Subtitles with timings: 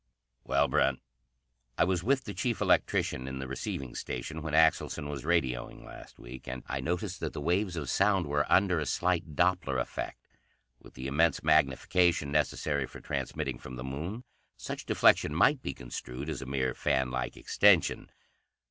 [0.43, 0.99] "Well, Brent?"
[1.77, 6.17] "I was with the chief electrician in the receiving station when Axelson was radioing last
[6.17, 6.47] week.
[6.47, 10.25] And I noticed that the waves of sound were under a slight Doppler effect.
[10.79, 14.23] With the immense magnification necessary for transmitting from the Moon,
[14.57, 18.09] such deflection might be construed as a mere fan like extension.